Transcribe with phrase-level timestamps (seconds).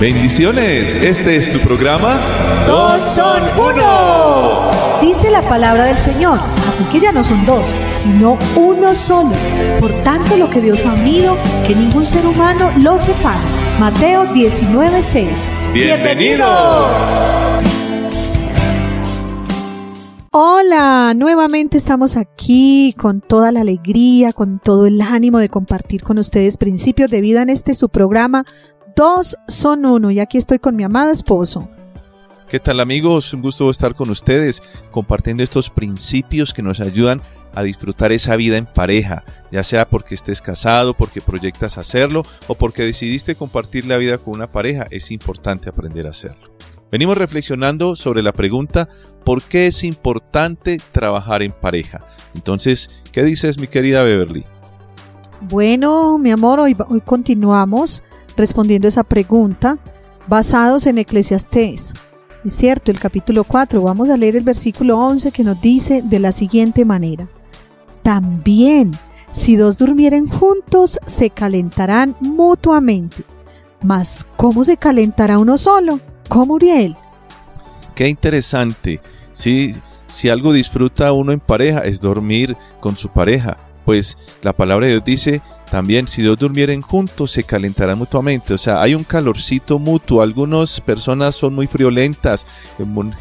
[0.00, 2.18] Bendiciones, este es tu programa.
[2.66, 4.70] Dos son uno.
[5.02, 9.32] Dice la palabra del Señor, así que ya no son dos, sino uno solo.
[9.78, 11.36] Por tanto, lo que Dios ha unido,
[11.66, 13.40] que ningún ser humano lo separe.
[13.78, 15.28] Mateo 19:6.
[15.74, 16.88] Bienvenidos.
[20.32, 26.16] Hola, nuevamente estamos aquí con toda la alegría, con todo el ánimo de compartir con
[26.16, 28.46] ustedes principios de vida en este su programa
[28.96, 31.68] Dos son uno y aquí estoy con mi amado esposo.
[32.48, 33.32] ¿Qué tal amigos?
[33.32, 37.22] Un gusto estar con ustedes compartiendo estos principios que nos ayudan
[37.54, 42.54] a disfrutar esa vida en pareja, ya sea porque estés casado, porque proyectas hacerlo o
[42.54, 46.50] porque decidiste compartir la vida con una pareja, es importante aprender a hacerlo.
[46.90, 48.88] Venimos reflexionando sobre la pregunta
[49.24, 52.04] ¿por qué es importante trabajar en pareja?
[52.34, 54.44] Entonces, ¿qué dices mi querida Beverly?
[55.42, 58.02] Bueno, mi amor, hoy, hoy continuamos
[58.36, 59.78] respondiendo esa pregunta
[60.26, 61.94] basados en Eclesiastés.
[62.44, 66.18] Es cierto, el capítulo 4, vamos a leer el versículo 11 que nos dice de
[66.18, 67.28] la siguiente manera.
[68.02, 68.92] También,
[69.30, 73.24] si dos durmieren juntos, se calentarán mutuamente.
[73.82, 76.00] Mas, ¿cómo se calentará uno solo?
[76.28, 76.96] ¿Cómo, Uriel?
[77.94, 79.00] Qué interesante.
[79.32, 83.58] Si algo disfruta uno en pareja es dormir con su pareja.
[83.84, 88.54] Pues la palabra de Dios dice, también, si dos durmieren juntos, se calentarán mutuamente.
[88.54, 90.20] O sea, hay un calorcito mutuo.
[90.20, 92.44] Algunas personas son muy friolentas.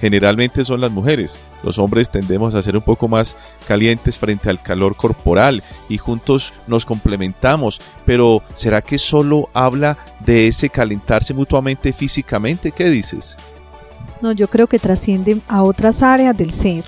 [0.00, 1.40] Generalmente son las mujeres.
[1.62, 6.54] Los hombres tendemos a ser un poco más calientes frente al calor corporal y juntos
[6.66, 7.82] nos complementamos.
[8.06, 12.72] Pero, ¿será que solo habla de ese calentarse mutuamente físicamente?
[12.72, 13.36] ¿Qué dices?
[14.22, 16.84] No, yo creo que trasciende a otras áreas del ser.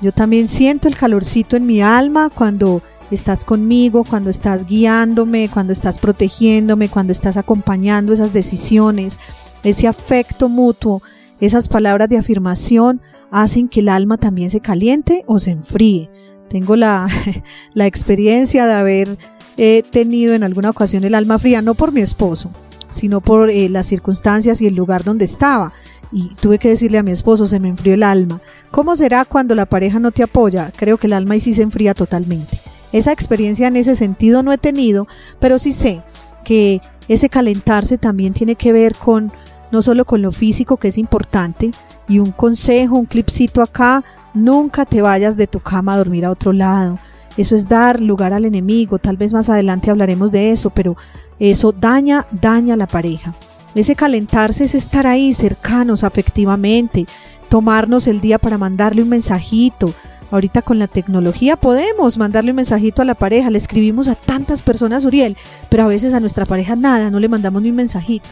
[0.00, 5.72] Yo también siento el calorcito en mi alma cuando estás conmigo, cuando estás guiándome, cuando
[5.72, 9.18] estás protegiéndome, cuando estás acompañando esas decisiones,
[9.62, 11.02] ese afecto mutuo,
[11.40, 13.00] esas palabras de afirmación
[13.30, 16.10] hacen que el alma también se caliente o se enfríe.
[16.48, 17.08] Tengo la,
[17.74, 19.18] la experiencia de haber
[19.56, 22.50] eh, tenido en alguna ocasión el alma fría, no por mi esposo,
[22.88, 25.72] sino por eh, las circunstancias y el lugar donde estaba.
[26.10, 28.40] Y tuve que decirle a mi esposo, se me enfrió el alma.
[28.70, 30.72] ¿Cómo será cuando la pareja no te apoya?
[30.74, 32.58] Creo que el alma ahí sí se enfría totalmente.
[32.92, 35.06] Esa experiencia en ese sentido no he tenido,
[35.40, 36.02] pero sí sé
[36.44, 39.30] que ese calentarse también tiene que ver con
[39.70, 41.72] no solo con lo físico que es importante
[42.08, 44.02] y un consejo, un clipcito acá,
[44.32, 46.98] nunca te vayas de tu cama a dormir a otro lado.
[47.36, 50.96] Eso es dar lugar al enemigo, tal vez más adelante hablaremos de eso, pero
[51.38, 53.34] eso daña, daña a la pareja.
[53.74, 57.06] Ese calentarse es estar ahí cercanos afectivamente,
[57.48, 59.94] tomarnos el día para mandarle un mensajito,
[60.30, 64.60] Ahorita con la tecnología podemos mandarle un mensajito a la pareja, le escribimos a tantas
[64.60, 65.36] personas, Uriel,
[65.70, 68.28] pero a veces a nuestra pareja nada, no le mandamos ni un mensajito.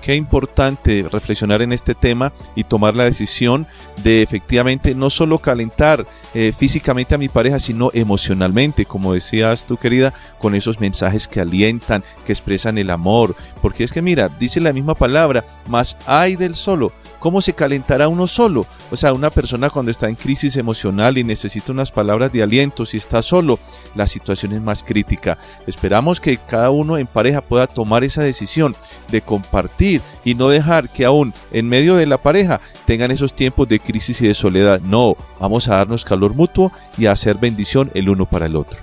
[0.00, 3.66] Qué importante reflexionar en este tema y tomar la decisión
[4.02, 9.76] de efectivamente no solo calentar eh, físicamente a mi pareja, sino emocionalmente, como decías tú
[9.76, 13.36] querida, con esos mensajes que alientan, que expresan el amor.
[13.60, 18.08] Porque es que mira, dice la misma palabra, más hay del solo ¿Cómo se calentará
[18.08, 18.66] uno solo?
[18.90, 22.86] O sea, una persona cuando está en crisis emocional y necesita unas palabras de aliento,
[22.86, 23.60] si está solo,
[23.94, 25.36] la situación es más crítica.
[25.66, 28.74] Esperamos que cada uno en pareja pueda tomar esa decisión
[29.10, 33.68] de compartir y no dejar que aún en medio de la pareja tengan esos tiempos
[33.68, 34.80] de crisis y de soledad.
[34.80, 38.78] No, vamos a darnos calor mutuo y a hacer bendición el uno para el otro.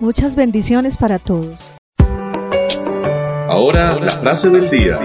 [0.00, 1.74] Muchas bendiciones para todos.
[3.48, 4.98] Ahora la frase del día.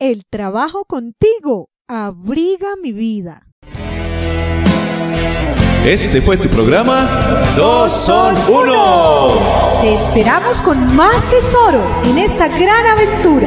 [0.00, 3.46] El trabajo contigo abriga mi vida.
[5.86, 7.06] Este fue tu programa
[7.56, 9.34] Dos son uno.
[9.82, 13.46] Te esperamos con más tesoros en esta gran aventura.